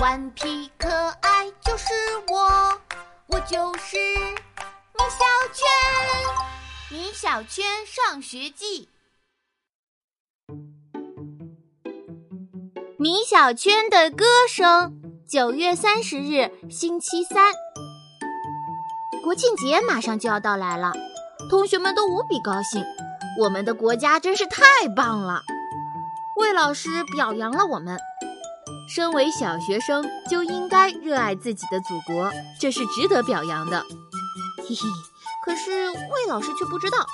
[0.00, 0.88] 顽皮可
[1.20, 1.92] 爱就是
[2.28, 2.80] 我，
[3.26, 5.66] 我就是米小圈。
[6.88, 8.88] 米小圈上学记。
[12.96, 14.94] 米小圈的歌声。
[15.28, 17.52] 九月三十日，星期三，
[19.22, 20.92] 国庆节马上就要到来了，
[21.50, 22.82] 同学们都无比高兴。
[23.40, 25.42] 我们的国家真是太棒了！
[26.36, 27.98] 魏老师表扬了我们。
[28.88, 33.84] 身为小学生，就应该热爱自己的祖国，这是值得表扬的。
[34.58, 34.88] 嘿嘿，
[35.44, 37.06] 可是魏老师却不知道，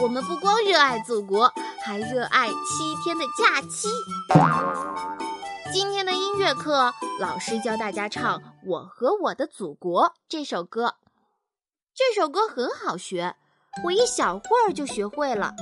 [0.00, 1.52] 我们不光热爱祖国，
[1.84, 3.88] 还热爱七天的假期。
[5.72, 10.96] 今天的音乐课，老师教大家唱《我和我的祖国》这首歌。
[11.94, 13.34] 这首歌很好学，
[13.84, 15.52] 我一小会儿就学会了。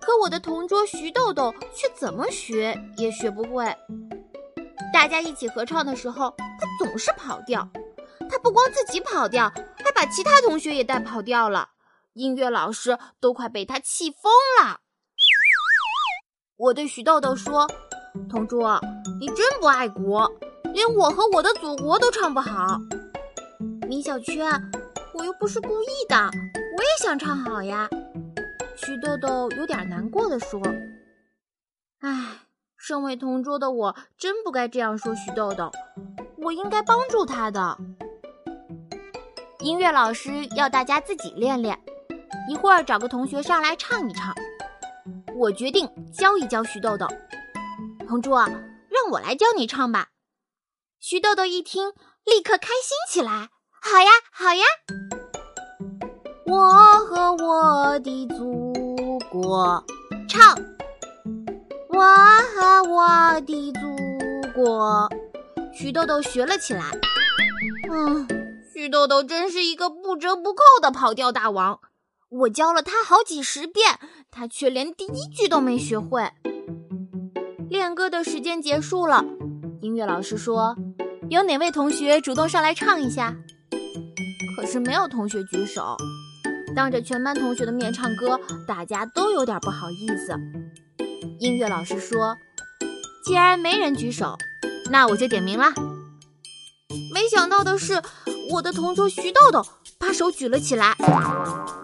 [0.00, 3.74] 可我的同桌徐豆豆却怎么学也学不会。
[4.92, 7.68] 大家一起合唱的时候，他总是跑调。
[8.30, 9.48] 他不光自己跑调，
[9.82, 11.70] 还把其他同学也带跑调了。
[12.14, 14.80] 音乐老师都快被他气疯了。
[16.56, 17.66] 我对徐豆豆说
[18.28, 18.80] ：“同桌。”
[19.20, 20.30] 你真不爱国，
[20.72, 22.78] 连我和我的祖国都唱不好。
[23.88, 24.46] 米小圈，
[25.14, 27.88] 我又不是故意的，我也想唱好呀。
[28.76, 30.60] 徐豆豆有点难过的说
[32.00, 32.38] ：“唉，
[32.78, 35.70] 身为同桌的我真不该这样说徐豆豆，
[36.38, 37.76] 我应该帮助他的。”
[39.60, 41.78] 音乐老师要大家自己练练，
[42.48, 44.32] 一会儿找个同学上来唱一唱。
[45.36, 47.06] 我决定教一教徐豆豆，
[48.06, 48.48] 同桌。
[48.90, 50.08] 让我来教你唱吧。
[50.98, 51.92] 徐豆豆一听，
[52.24, 53.50] 立刻开心起来。
[53.80, 54.64] 好呀，好呀。
[56.46, 56.58] 我
[57.06, 59.84] 和我的祖国
[60.28, 60.56] 唱，
[61.98, 65.08] 我和我的祖国。
[65.74, 66.92] 徐豆豆学了起来。
[67.90, 68.24] 嗯，
[68.72, 71.80] 徐豆豆真是一个不折不扣的跑调大王。
[72.28, 73.98] 我教了他好几十遍，
[74.30, 76.30] 他却连第一句都没学会。
[77.68, 79.24] 练歌的时间结束了，
[79.80, 80.76] 音乐老师说
[81.28, 83.34] ：“有哪位同学主动上来唱一下？”
[84.56, 85.96] 可是没有同学举手。
[86.76, 88.38] 当着全班同学的面唱歌，
[88.68, 90.38] 大家都有点不好意思。
[91.38, 92.36] 音乐老师说
[93.24, 94.36] ：“既然没人举手，
[94.90, 95.72] 那我就点名啦。”
[97.12, 98.02] 没想到的是，
[98.50, 99.64] 我的同桌徐豆豆
[99.98, 100.96] 把手举了起来。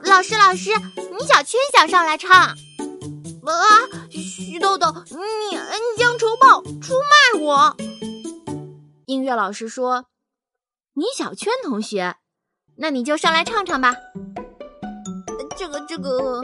[0.05, 2.31] 老师，老师，米小圈想上来唱。
[2.31, 2.57] 啊！
[4.11, 4.87] 徐豆豆，
[5.51, 7.77] 你恩将仇报，出卖我！
[9.05, 10.07] 音乐老师说
[10.95, 12.17] ：“米小圈同学，
[12.77, 13.95] 那你就上来唱唱吧。”
[15.59, 16.43] 这个这个，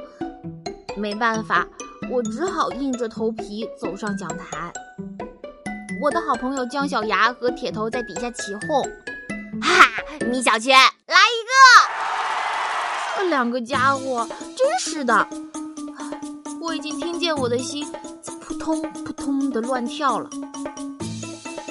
[0.96, 1.66] 没办法，
[2.10, 4.72] 我只好硬着头皮走上讲台。
[6.02, 8.82] 我的好朋友姜小牙和铁头在底下起哄
[9.62, 10.76] ：“哈哈，米小圈，
[11.06, 11.52] 来一个！”
[13.16, 14.26] 这两个家伙
[14.56, 15.28] 真是的。
[16.60, 17.86] 我已经听见我的心
[18.40, 20.28] 扑通扑通的乱跳了。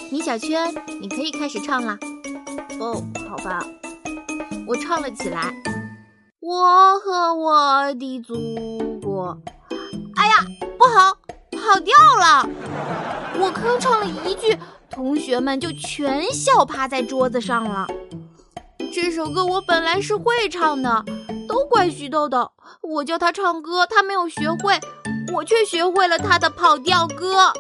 [0.10, 1.98] 米小圈，你可以开始唱了。
[2.80, 3.60] 哦，好吧，
[4.66, 5.54] 我唱了起来。
[6.40, 9.38] 我和我的祖国。
[11.70, 12.50] 跑调了。
[13.40, 14.58] 我刚唱了一句，
[14.90, 17.86] 同学们就全笑趴在桌子上了。
[18.92, 21.06] 这首歌我本来是会唱的，
[21.48, 22.50] 都怪徐豆豆。
[22.82, 24.80] 我教他唱歌，他没有学会，
[25.32, 27.54] 我却学会了他的跑调歌。